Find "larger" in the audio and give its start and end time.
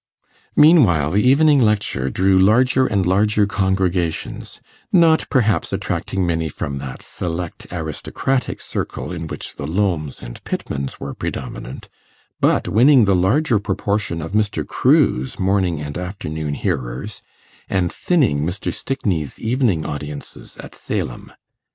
2.39-2.87, 3.05-3.45, 13.15-13.59